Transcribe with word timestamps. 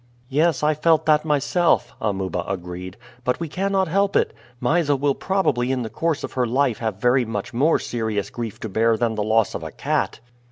"Yes, 0.29 0.63
I 0.63 0.73
felt 0.73 1.05
that 1.05 1.25
myself," 1.25 1.93
Amuba 2.01 2.43
agreed, 2.49 2.97
"but 3.23 3.39
we 3.39 3.47
cannot 3.47 3.87
help 3.87 4.15
it. 4.15 4.33
Mysa 4.59 4.95
will 4.95 5.13
probably 5.13 5.71
in 5.71 5.83
the 5.83 5.91
course 5.91 6.23
of 6.23 6.33
her 6.33 6.47
life 6.47 6.79
have 6.79 6.95
very 6.95 7.23
much 7.23 7.53
more 7.53 7.77
serious 7.77 8.31
grief 8.31 8.59
to 8.61 8.67
bear 8.69 8.97
than 8.97 9.13
the 9.13 9.21
loss 9.21 9.53
of 9.53 9.61
a 9.61 9.69
cat." 9.69 10.19